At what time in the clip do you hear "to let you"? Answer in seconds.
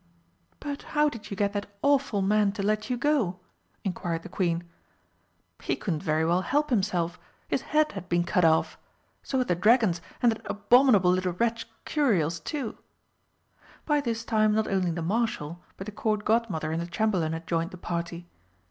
2.53-2.97